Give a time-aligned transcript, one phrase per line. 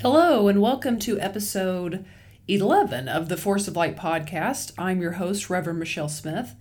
[0.00, 2.04] Hello, and welcome to episode
[2.46, 4.72] 11 of the Force of Light podcast.
[4.78, 6.54] I'm your host, Reverend Michelle Smith,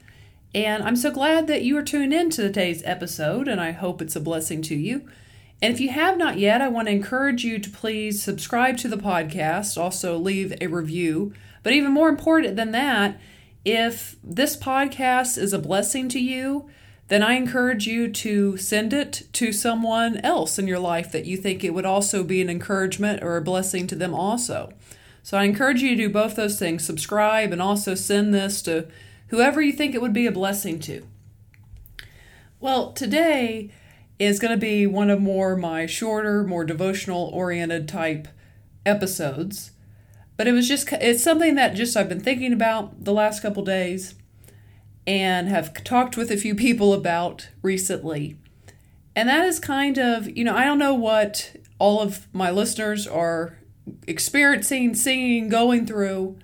[0.56, 4.02] and I'm so glad that you are tuned in to today's episode, and I hope
[4.02, 5.08] it's a blessing to you.
[5.62, 8.88] And if you have not yet, I want to encourage you to please subscribe to
[8.88, 11.32] the podcast, also leave a review.
[11.62, 13.20] But even more important than that,
[13.64, 16.72] if this podcast is a blessing to you,
[17.08, 21.38] then I encourage you to send it to someone else in your life that you
[21.38, 24.74] think it would also be an encouragement or a blessing to them also.
[25.24, 28.88] So I encourage you to do both those things subscribe and also send this to
[29.28, 31.06] whoever you think it would be a blessing to.
[32.60, 33.72] Well, today
[34.20, 38.28] is going to be one of more my shorter, more devotional oriented type
[38.86, 39.72] episodes.
[40.36, 43.64] But it was just it's something that just I've been thinking about the last couple
[43.64, 44.16] days
[45.08, 48.38] and have talked with a few people about recently.
[49.16, 53.08] And that is kind of, you know, I don't know what all of my listeners
[53.08, 53.58] are
[54.06, 56.38] experiencing, seeing, going through,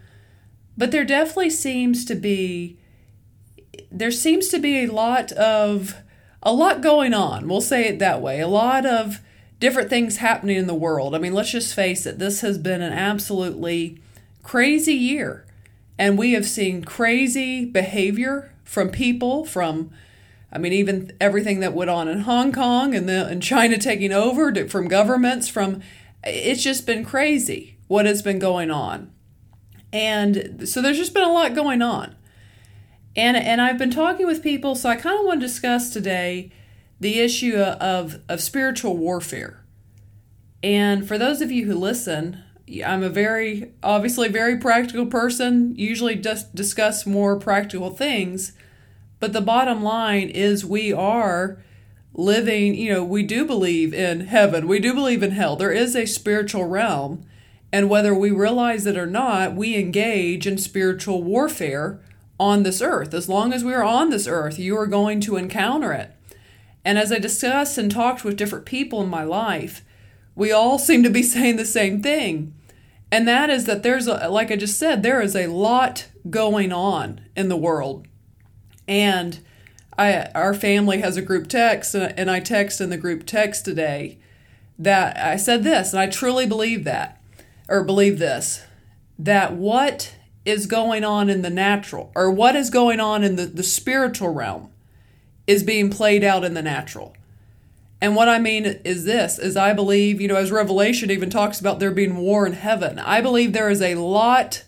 [0.77, 2.79] but there definitely seems to be
[3.91, 5.95] there seems to be a lot of
[6.41, 7.47] a lot going on.
[7.47, 8.39] We'll say it that way.
[8.39, 9.19] A lot of
[9.59, 11.15] different things happening in the world.
[11.15, 12.19] I mean, let's just face it.
[12.19, 14.01] This has been an absolutely
[14.41, 15.45] crazy year.
[15.97, 19.91] And we have seen crazy behavior from people, from
[20.51, 24.11] I mean, even everything that went on in Hong Kong and the and China taking
[24.11, 25.81] over to, from governments, from
[26.23, 29.11] it's just been crazy what has been going on,
[29.91, 32.15] and so there's just been a lot going on,
[33.15, 36.51] and and I've been talking with people, so I kind of want to discuss today
[36.99, 39.65] the issue of of spiritual warfare,
[40.61, 42.43] and for those of you who listen,
[42.85, 48.53] I'm a very obviously very practical person, usually just discuss more practical things.
[49.19, 51.63] But the bottom line is we are
[52.13, 54.67] living, you know, we do believe in heaven.
[54.67, 55.55] We do believe in hell.
[55.55, 57.25] There is a spiritual realm.
[57.71, 61.99] And whether we realize it or not, we engage in spiritual warfare
[62.39, 63.13] on this earth.
[63.13, 66.11] As long as we are on this earth, you are going to encounter it.
[66.85, 69.83] And as I discussed and talked with different people in my life,
[70.35, 72.53] we all seem to be saying the same thing.
[73.11, 76.71] And that is that there's a, like I just said, there is a lot going
[76.71, 78.07] on in the world.
[78.87, 79.39] And
[79.97, 83.65] I, our family has a group text, uh, and I text in the group text
[83.65, 84.17] today
[84.79, 87.21] that I said this, and I truly believe that,
[87.69, 88.63] or believe this,
[89.19, 90.15] that what
[90.45, 94.29] is going on in the natural, or what is going on in the, the spiritual
[94.29, 94.71] realm,
[95.45, 97.15] is being played out in the natural.
[98.03, 101.61] And what I mean is this is I believe, you know, as Revelation even talks
[101.61, 102.99] about there being war in heaven.
[102.99, 104.65] I believe there is a lot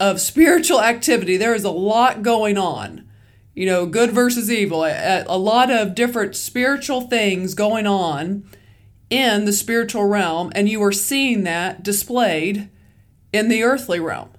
[0.00, 1.36] of spiritual activity.
[1.36, 3.06] There is a lot going on.
[3.52, 8.48] You know, good versus evil, a, a lot of different spiritual things going on
[9.10, 12.70] in the spiritual realm, and you are seeing that displayed
[13.30, 14.30] in the earthly realm.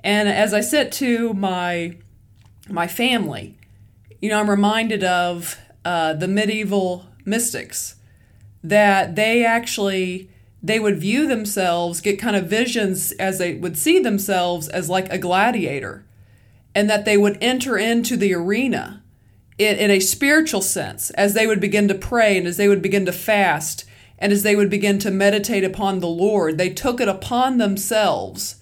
[0.00, 1.96] And as I said to my
[2.68, 3.56] my family,
[4.20, 7.96] you know, I'm reminded of uh, the medieval mystics
[8.62, 10.30] that they actually
[10.62, 15.10] they would view themselves get kind of visions as they would see themselves as like
[15.12, 16.04] a gladiator
[16.74, 19.02] and that they would enter into the arena
[19.58, 22.82] in, in a spiritual sense as they would begin to pray and as they would
[22.82, 23.84] begin to fast
[24.18, 26.56] and as they would begin to meditate upon the lord.
[26.56, 28.56] They took it upon themselves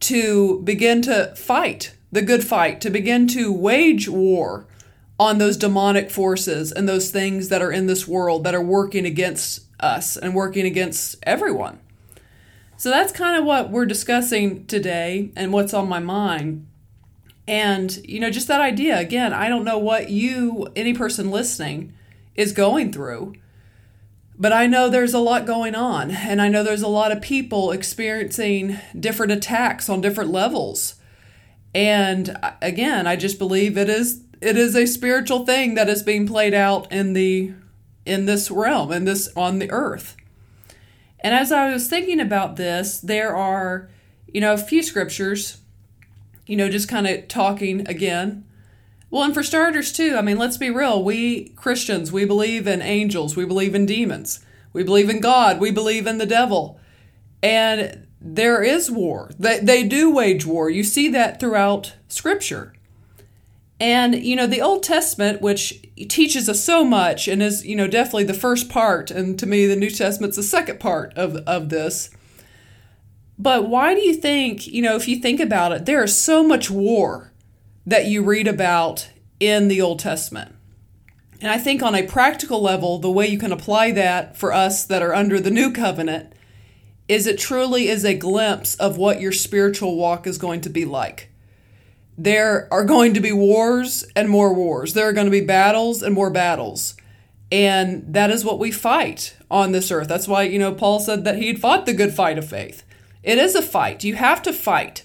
[0.00, 4.66] to begin to fight the good fight to begin to wage war
[5.18, 9.04] on those demonic forces and those things that are in this world that are working
[9.04, 11.80] against us and working against everyone.
[12.76, 16.68] So that's kind of what we're discussing today and what's on my mind.
[17.48, 21.94] And, you know, just that idea again, I don't know what you, any person listening,
[22.36, 23.34] is going through,
[24.38, 26.12] but I know there's a lot going on.
[26.12, 30.94] And I know there's a lot of people experiencing different attacks on different levels.
[31.74, 36.02] And uh, again, I just believe it is it is a spiritual thing that is
[36.02, 37.52] being played out in the
[38.04, 40.16] in this realm in this on the earth.
[41.20, 43.88] And as i was thinking about this there are
[44.32, 45.58] you know a few scriptures
[46.46, 48.44] you know just kind of talking again.
[49.10, 52.82] Well and for starters too i mean let's be real we christians we believe in
[52.82, 56.78] angels we believe in demons we believe in god we believe in the devil.
[57.42, 59.30] And there is war.
[59.38, 60.68] They, they do wage war.
[60.68, 62.74] You see that throughout scripture
[63.80, 67.86] and, you know, the Old Testament, which teaches us so much and is, you know,
[67.86, 71.68] definitely the first part, and to me, the New Testament's the second part of, of
[71.68, 72.10] this.
[73.38, 76.42] But why do you think, you know, if you think about it, there is so
[76.42, 77.32] much war
[77.86, 80.56] that you read about in the Old Testament?
[81.40, 84.84] And I think on a practical level, the way you can apply that for us
[84.86, 86.32] that are under the new covenant
[87.06, 90.84] is it truly is a glimpse of what your spiritual walk is going to be
[90.84, 91.27] like.
[92.20, 94.92] There are going to be wars and more wars.
[94.92, 96.96] There are going to be battles and more battles.
[97.52, 100.08] And that is what we fight on this earth.
[100.08, 102.82] That's why, you know, Paul said that he'd fought the good fight of faith.
[103.22, 104.02] It is a fight.
[104.02, 105.04] You have to fight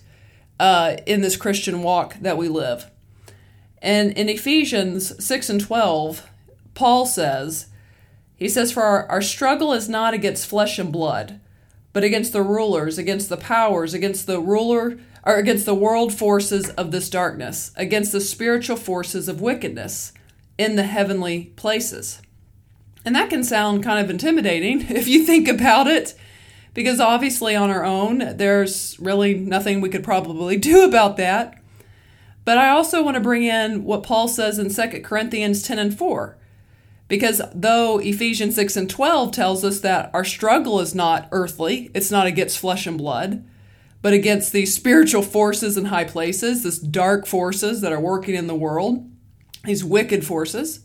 [0.59, 2.89] uh, in this Christian walk that we live.
[3.81, 6.27] And in Ephesians 6 and 12,
[6.73, 7.67] Paul says,
[8.35, 11.39] he says, For our, our struggle is not against flesh and blood,
[11.91, 16.69] but against the rulers, against the powers, against the ruler, or against the world forces
[16.71, 20.11] of this darkness, against the spiritual forces of wickedness
[20.57, 22.21] in the heavenly places.
[23.05, 26.13] And that can sound kind of intimidating if you think about it,
[26.73, 31.59] because obviously on our own, there's really nothing we could probably do about that.
[32.45, 35.97] But I also want to bring in what Paul says in 2 Corinthians 10 and
[35.97, 36.37] 4.
[37.07, 42.11] Because though Ephesians 6 and 12 tells us that our struggle is not earthly, it's
[42.11, 43.45] not against flesh and blood,
[44.03, 48.47] but against these spiritual forces in high places, these dark forces that are working in
[48.47, 49.09] the world,
[49.63, 50.81] these wicked forces.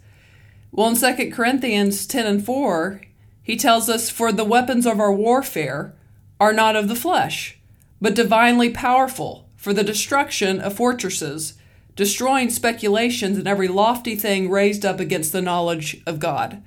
[0.71, 3.03] Well, in 2 Corinthians 10 and 4,
[3.43, 5.97] he tells us, For the weapons of our warfare
[6.39, 7.59] are not of the flesh,
[8.01, 11.55] but divinely powerful for the destruction of fortresses
[11.97, 16.63] destroying speculations and every lofty thing raised up against the knowledge of God.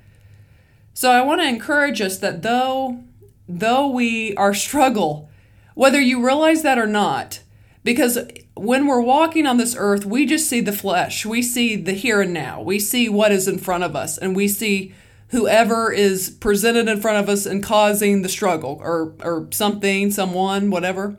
[0.92, 3.02] So I want to encourage us that though
[3.48, 5.30] though we our struggle,
[5.74, 7.40] whether you realize that or not,
[7.84, 8.18] because
[8.54, 11.26] when we're walking on this earth, we just see the flesh.
[11.26, 12.62] We see the here and now.
[12.62, 14.94] We see what is in front of us and we see
[15.28, 20.70] whoever is presented in front of us and causing the struggle or or something, someone,
[20.70, 21.18] whatever.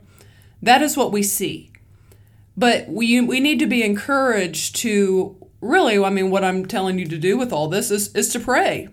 [0.61, 1.71] That is what we see.
[2.55, 7.07] But we we need to be encouraged to really, I mean, what I'm telling you
[7.07, 8.89] to do with all this is is to pray.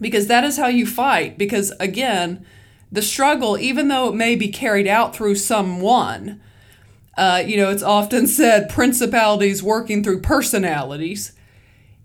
[0.00, 1.38] Because that is how you fight.
[1.38, 2.44] Because again,
[2.92, 6.40] the struggle, even though it may be carried out through someone,
[7.16, 11.32] uh, you know, it's often said principalities working through personalities.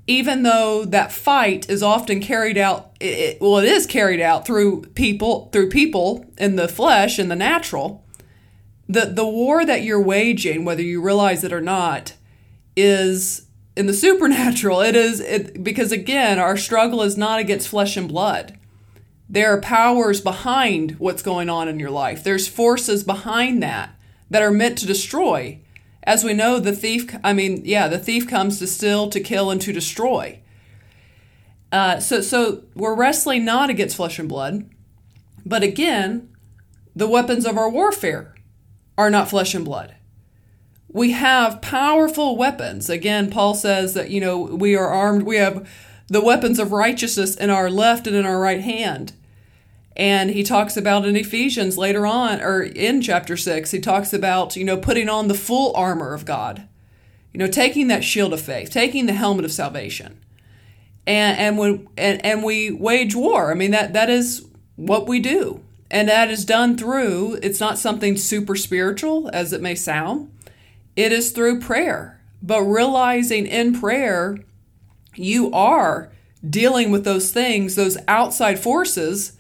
[0.08, 4.84] Even though that fight is often carried out, it, well, it is carried out through
[4.94, 8.06] people, through people in the flesh, in the natural
[8.88, 12.14] the the war that you're waging, whether you realize it or not,
[12.76, 14.82] is in the supernatural.
[14.82, 18.58] It is it, because again, our struggle is not against flesh and blood.
[19.28, 22.24] There are powers behind what's going on in your life.
[22.24, 23.90] There's forces behind that
[24.30, 25.60] that are meant to destroy.
[26.04, 29.50] As we know, the thief, I mean, yeah, the thief comes to steal, to kill,
[29.50, 30.40] and to destroy.
[31.72, 34.70] Uh, so, so we're wrestling not against flesh and blood,
[35.46, 36.30] but again,
[36.96, 38.36] the weapons of our warfare
[38.98, 39.96] are not flesh and blood.
[40.88, 42.90] We have powerful weapons.
[42.90, 45.68] Again, Paul says that, you know, we are armed, we have
[46.08, 49.14] the weapons of righteousness in our left and in our right hand.
[49.96, 54.56] And he talks about in Ephesians later on, or in chapter 6, he talks about,
[54.56, 56.68] you know, putting on the full armor of God.
[57.34, 60.20] You know, taking that shield of faith, taking the helmet of salvation.
[61.06, 63.52] And and when and, and we wage war.
[63.52, 65.62] I mean that that is what we do.
[65.92, 70.32] And that is done through, it's not something super spiritual as it may sound,
[70.96, 72.20] it is through prayer.
[72.42, 74.40] But realizing in prayer,
[75.16, 76.12] you are
[76.48, 79.38] dealing with those things, those outside forces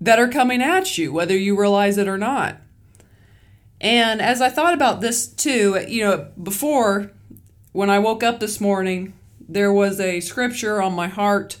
[0.00, 2.56] that are coming at you, whether you realize it or not.
[3.80, 7.12] And as I thought about this too, you know, before
[7.72, 9.14] when I woke up this morning,
[9.48, 11.58] there was a scripture on my heart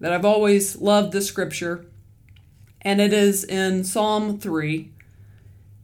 [0.00, 1.86] that I've always loved the scripture
[2.86, 4.92] and it is in Psalm 3.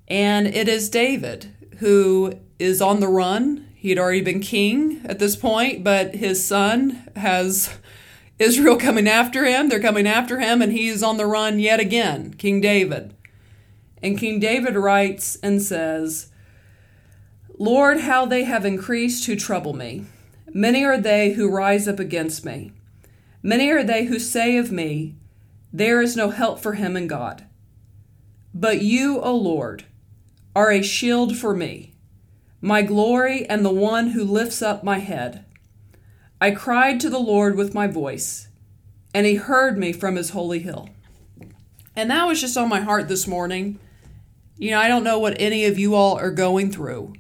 [0.07, 3.62] And it is David who is on the run.
[3.83, 7.77] He had already been king at this point, but his son has
[8.39, 9.69] Israel coming after him.
[9.69, 13.13] They're coming after him, and he is on the run yet again, King David.
[14.01, 16.31] And King David writes and says,
[17.59, 20.07] Lord, how they have increased who trouble me.
[20.55, 22.71] Many are they who rise up against me.
[23.43, 25.17] Many are they who say of me,
[25.73, 27.47] there is no help for him in God.
[28.55, 29.87] But you, O Lord,
[30.55, 31.92] are a shield for me,
[32.63, 35.45] my glory and the one who lifts up my head.
[36.41, 38.49] I cried to the Lord with my voice,
[39.13, 40.89] and he heard me from his holy hill.
[41.95, 43.79] And that was just on my heart this morning.
[44.57, 47.13] You know, I don't know what any of you all are going through,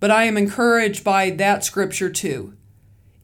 [0.00, 2.56] but I am encouraged by that scripture too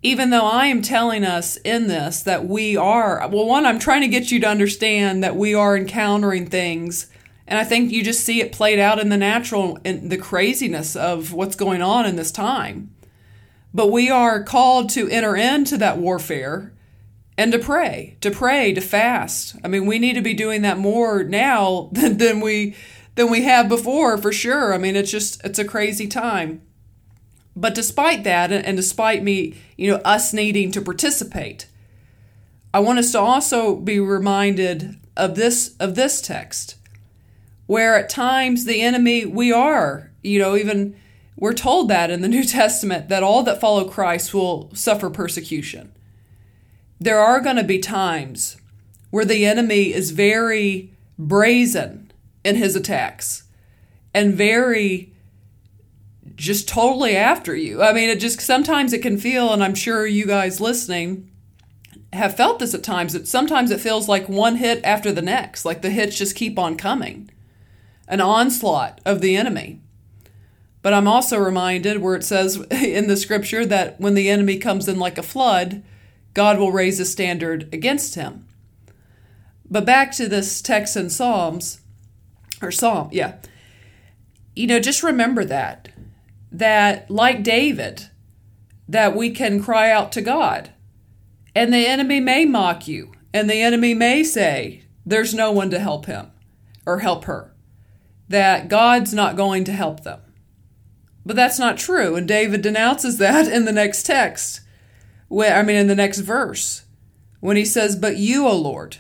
[0.03, 4.01] even though I am telling us in this that we are, well, one, I'm trying
[4.01, 7.07] to get you to understand that we are encountering things.
[7.53, 10.97] And I think you just see it played out in the natural, in the craziness
[10.97, 12.95] of what's going on in this time.
[13.75, 16.73] But we are called to enter into that warfare
[17.37, 19.55] and to pray, to pray, to fast.
[19.63, 22.75] I mean, we need to be doing that more now than, than we
[23.17, 24.73] than we have before for sure.
[24.73, 26.63] I mean, it's just it's a crazy time.
[27.55, 31.67] But despite that and despite me, you know, us needing to participate,
[32.73, 36.77] I want us to also be reminded of this of this text
[37.67, 40.97] where at times the enemy we are, you know, even
[41.37, 45.93] we're told that in the New Testament that all that follow Christ will suffer persecution.
[47.01, 48.57] There are going to be times
[49.11, 52.13] where the enemy is very brazen
[52.45, 53.45] in his attacks
[54.15, 55.13] and very
[56.35, 57.83] just totally after you.
[57.83, 61.31] I mean, it just sometimes it can feel, and I'm sure you guys listening
[62.13, 65.65] have felt this at times, that sometimes it feels like one hit after the next,
[65.65, 67.31] like the hits just keep on coming,
[68.09, 69.81] an onslaught of the enemy.
[70.83, 74.89] But I'm also reminded where it says in the scripture that when the enemy comes
[74.89, 75.83] in like a flood,
[76.35, 78.47] God will raise a standard against him.
[79.71, 81.81] But back to this text in Psalms,
[82.61, 83.37] or Psalm, yeah.
[84.55, 85.89] You know, just remember that.
[86.51, 88.11] That, like David,
[88.89, 90.73] that we can cry out to God.
[91.55, 95.79] And the enemy may mock you, and the enemy may say, there's no one to
[95.79, 96.31] help him
[96.87, 97.52] or help her,
[98.29, 100.21] that God's not going to help them.
[101.25, 104.61] But that's not true, and David denounces that in the next text.
[105.29, 106.83] where, I mean, in the next verse,
[107.41, 108.97] when he says, But you, O Lord,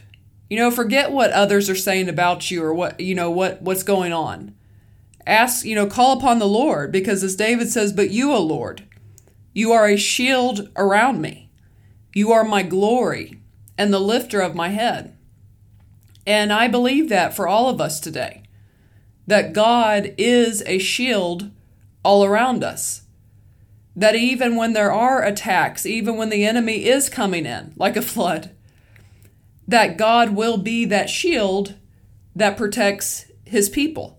[0.48, 3.82] you know, forget what others are saying about you or what, you know, what, what's
[3.82, 4.54] going on.
[5.26, 8.84] Ask, you know, call upon the Lord because as David says, but you, O Lord,
[9.54, 11.50] you are a shield around me.
[12.14, 13.40] You are my glory
[13.78, 15.16] and the lifter of my head.
[16.26, 18.41] And I believe that for all of us today,
[19.26, 21.50] that God is a shield
[22.02, 23.02] all around us.
[23.94, 28.02] That even when there are attacks, even when the enemy is coming in like a
[28.02, 28.50] flood,
[29.68, 31.76] that God will be that shield
[32.34, 34.18] that protects his people.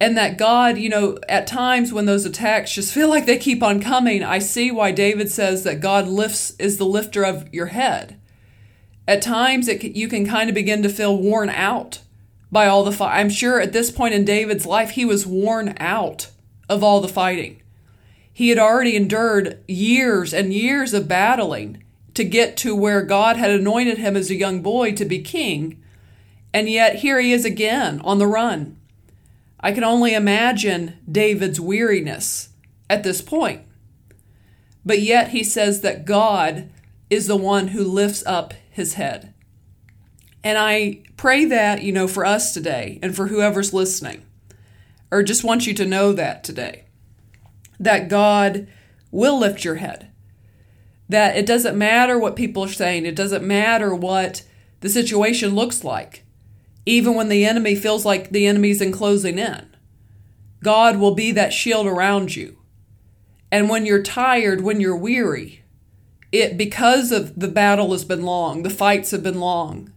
[0.00, 3.64] And that God, you know, at times when those attacks just feel like they keep
[3.64, 7.66] on coming, I see why David says that God lifts is the lifter of your
[7.66, 8.20] head.
[9.08, 12.00] At times it, you can kind of begin to feel worn out
[12.50, 13.18] by all the fight.
[13.18, 16.30] I'm sure at this point in David's life he was worn out
[16.68, 17.62] of all the fighting.
[18.32, 21.82] He had already endured years and years of battling
[22.14, 25.82] to get to where God had anointed him as a young boy to be king.
[26.52, 28.76] And yet here he is again on the run.
[29.60, 32.50] I can only imagine David's weariness
[32.88, 33.62] at this point.
[34.84, 36.70] But yet he says that God
[37.10, 39.34] is the one who lifts up his head.
[40.44, 44.24] And I pray that, you know, for us today and for whoever's listening,
[45.10, 46.84] or just want you to know that today,
[47.80, 48.68] that God
[49.10, 50.08] will lift your head
[51.08, 54.42] that it doesn't matter what people are saying, it doesn't matter what
[54.80, 56.24] the situation looks like,
[56.84, 59.74] even when the enemy feels like the enemy's enclosing in.
[60.62, 62.58] God will be that shield around you.
[63.50, 65.62] And when you're tired, when you're weary,
[66.30, 69.92] it because of the battle has been long, the fights have been long,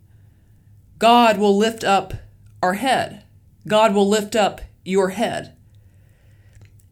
[1.01, 2.13] God will lift up
[2.61, 3.23] our head.
[3.67, 5.57] God will lift up your head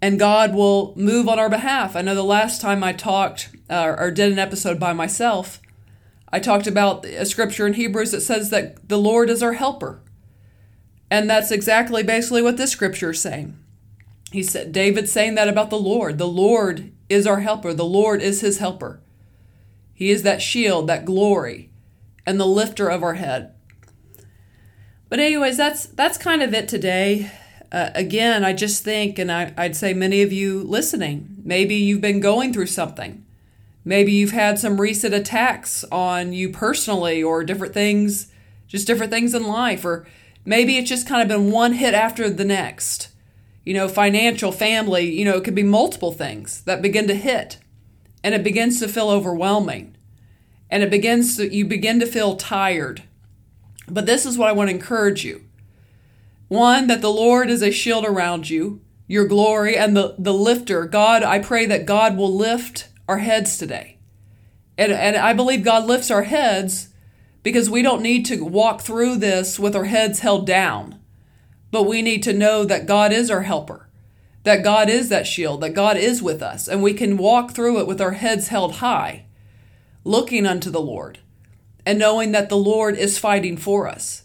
[0.01, 1.95] and God will move on our behalf.
[1.95, 5.61] I know the last time I talked uh, or did an episode by myself,
[6.33, 10.01] I talked about a scripture in Hebrews that says that the Lord is our helper.
[11.11, 13.59] And that's exactly basically what this scripture is saying.
[14.31, 16.17] He said David's saying that about the Lord.
[16.17, 17.75] The Lord is our helper.
[17.75, 19.01] The Lord is his helper.
[19.93, 21.69] He is that shield, that glory,
[22.25, 23.53] and the lifter of our head.
[25.09, 27.31] But anyways, that's that's kind of it today
[27.71, 32.01] uh, again, I just think, and I, I'd say many of you listening, maybe you've
[32.01, 33.23] been going through something.
[33.85, 38.31] Maybe you've had some recent attacks on you personally or different things,
[38.67, 39.85] just different things in life.
[39.85, 40.07] Or
[40.45, 43.09] maybe it's just kind of been one hit after the next.
[43.63, 47.57] You know, financial, family, you know, it could be multiple things that begin to hit.
[48.23, 49.95] And it begins to feel overwhelming.
[50.71, 53.03] And it begins to, you begin to feel tired.
[53.89, 55.43] But this is what I want to encourage you
[56.49, 60.85] one, that the Lord is a shield around you, your glory, and the, the lifter.
[60.85, 63.99] God, I pray that God will lift our heads today.
[64.77, 66.89] And, and I believe God lifts our heads
[67.43, 70.99] because we don't need to walk through this with our heads held down,
[71.71, 73.87] but we need to know that God is our helper,
[74.43, 77.79] that God is that shield, that God is with us, and we can walk through
[77.79, 79.25] it with our heads held high,
[80.03, 81.19] looking unto the Lord,
[81.89, 84.21] and knowing that the Lord is fighting for us.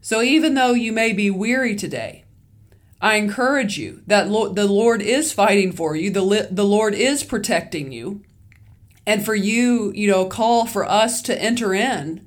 [0.00, 2.26] So even though you may be weary today,
[3.00, 7.90] I encourage you that the Lord is fighting for you, the, the Lord is protecting
[7.90, 8.22] you,
[9.04, 12.24] and for you, you know, call for us to enter in.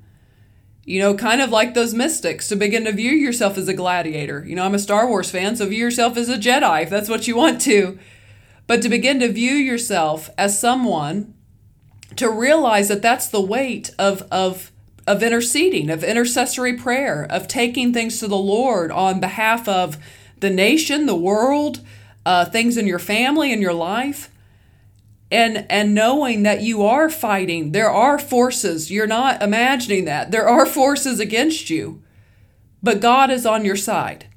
[0.83, 4.43] You know, kind of like those mystics, to begin to view yourself as a gladiator.
[4.45, 7.07] You know, I'm a Star Wars fan, so view yourself as a Jedi if that's
[7.07, 7.97] what you want to.
[8.67, 11.33] But to begin to view yourself as someone
[12.17, 14.71] to realize that that's the weight of, of,
[15.07, 19.97] of interceding, of intercessory prayer, of taking things to the Lord on behalf of
[20.39, 21.81] the nation, the world,
[22.25, 24.29] uh, things in your family and your life
[25.31, 27.71] and and knowing that you are fighting.
[27.71, 28.91] There are forces.
[28.91, 30.31] You're not imagining that.
[30.31, 32.03] There are forces against you
[32.83, 34.27] but god is on your side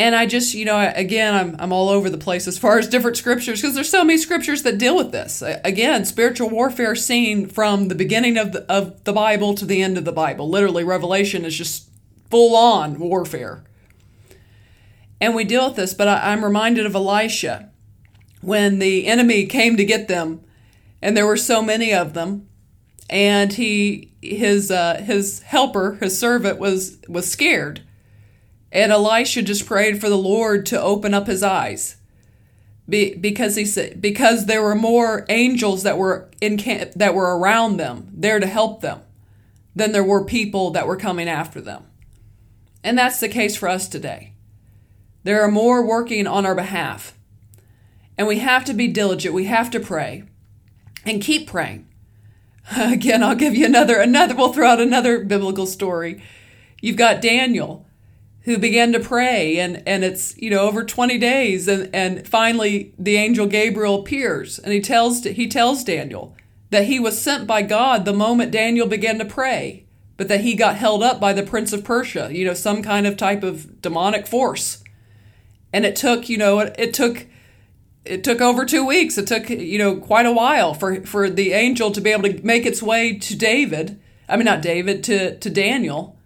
[0.00, 2.88] and i just you know again i'm, I'm all over the place as far as
[2.88, 5.42] different scriptures because there's so many scriptures that deal with this.
[5.42, 9.98] Again spiritual warfare seen from the beginning of the, of the bible to the end
[9.98, 10.48] of the bible.
[10.48, 11.90] Literally revelation is just
[12.30, 13.64] full on warfare.
[15.20, 17.70] And we deal with this but I, i'm reminded of elisha
[18.40, 20.40] when the enemy came to get them,
[21.02, 22.48] and there were so many of them,
[23.08, 27.82] and he his uh, his helper, his servant was was scared,
[28.72, 31.96] and Elisha just prayed for the Lord to open up his eyes.
[32.88, 37.38] Be, because he said because there were more angels that were in camp, that were
[37.38, 39.00] around them there to help them
[39.76, 41.84] than there were people that were coming after them.
[42.82, 44.32] And that's the case for us today.
[45.22, 47.14] There are more working on our behalf
[48.20, 49.34] and we have to be diligent.
[49.34, 50.24] We have to pray
[51.06, 51.88] and keep praying.
[52.76, 56.22] Again, I'll give you another, another, we'll throw out another biblical story.
[56.82, 57.86] You've got Daniel
[58.42, 61.68] who began to pray and, and it's, you know, over 20 days.
[61.68, 66.34] And, and finally the angel Gabriel appears and he tells, he tells Daniel
[66.70, 69.84] that he was sent by God the moment Daniel began to pray,
[70.16, 73.06] but that he got held up by the prince of Persia, you know, some kind
[73.06, 74.82] of type of demonic force.
[75.72, 77.26] And it took, you know, it, it took
[78.04, 79.18] it took over two weeks.
[79.18, 82.44] It took you know quite a while for for the angel to be able to
[82.44, 84.00] make its way to David.
[84.28, 86.16] I mean, not David to to Daniel.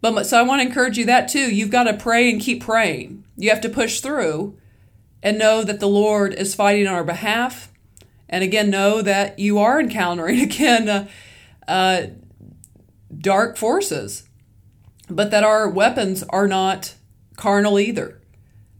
[0.00, 1.54] But so I want to encourage you that too.
[1.54, 3.24] You've got to pray and keep praying.
[3.36, 4.56] You have to push through,
[5.22, 7.72] and know that the Lord is fighting on our behalf.
[8.28, 11.08] And again, know that you are encountering again uh,
[11.66, 12.06] uh,
[13.16, 14.28] dark forces,
[15.08, 16.94] but that our weapons are not
[17.36, 18.20] carnal either,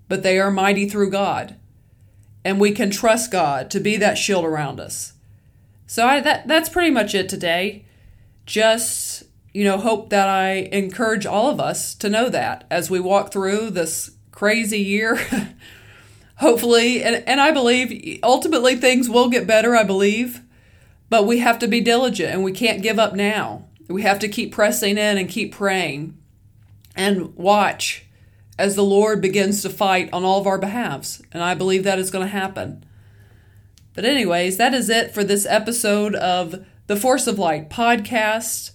[0.09, 1.57] but they are mighty through God
[2.47, 5.15] and we can trust God to be that shield around us.
[5.89, 7.85] So I, that that's pretty much it today.
[8.47, 9.25] Just
[9.57, 13.33] you know, hope that I encourage all of us to know that as we walk
[13.33, 15.19] through this crazy year.
[16.37, 20.43] Hopefully, and, and I believe ultimately things will get better, I believe,
[21.09, 23.65] but we have to be diligent and we can't give up now.
[23.89, 26.19] We have to keep pressing in and keep praying
[26.95, 28.05] and watch
[28.59, 31.23] as the Lord begins to fight on all of our behalves.
[31.33, 32.85] And I believe that is going to happen.
[33.95, 38.73] But, anyways, that is it for this episode of the Force of Light podcast.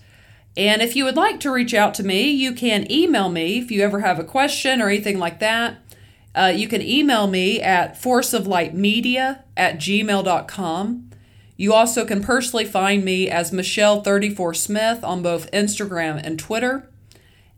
[0.58, 3.72] And if you would like to reach out to me, you can email me if
[3.72, 5.78] you ever have a question or anything like that.
[6.34, 11.10] Uh, you can email me at forceoflightmedia at gmail.com.
[11.58, 16.90] You also can personally find me as Michelle34Smith on both Instagram and Twitter.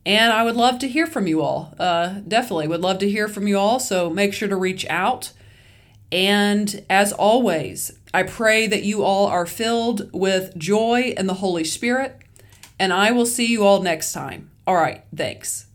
[0.06, 1.74] And I would love to hear from you all.
[1.80, 3.80] Uh, definitely would love to hear from you all.
[3.80, 5.32] So make sure to reach out.
[6.12, 11.64] And as always, I pray that you all are filled with joy and the Holy
[11.64, 12.23] Spirit.
[12.80, 14.50] And I will see you all next time.
[14.66, 15.04] All right.
[15.16, 15.68] Thanks.